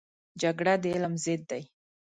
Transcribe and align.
جګړه 0.41 0.73
د 0.81 0.83
علم 0.93 1.13
ضد 1.23 1.41
دی 1.49 1.63